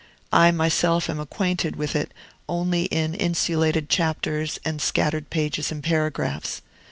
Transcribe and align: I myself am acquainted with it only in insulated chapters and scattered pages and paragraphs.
I 0.33 0.49
myself 0.49 1.11
am 1.11 1.19
acquainted 1.19 1.75
with 1.75 1.95
it 1.95 2.11
only 2.49 2.85
in 2.85 3.13
insulated 3.13 3.87
chapters 3.87 4.57
and 4.65 4.81
scattered 4.81 5.29
pages 5.29 5.71
and 5.71 5.83
paragraphs. 5.83 6.63